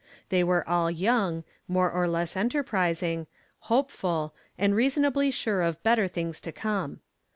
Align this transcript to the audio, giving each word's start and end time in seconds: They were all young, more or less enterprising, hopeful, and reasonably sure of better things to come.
They 0.29 0.43
were 0.43 0.67
all 0.67 0.89
young, 0.89 1.43
more 1.67 1.91
or 1.91 2.07
less 2.07 2.35
enterprising, 2.35 3.27
hopeful, 3.59 4.33
and 4.57 4.75
reasonably 4.75 5.29
sure 5.29 5.61
of 5.61 5.83
better 5.83 6.07
things 6.07 6.41
to 6.41 6.51
come. 6.51 7.01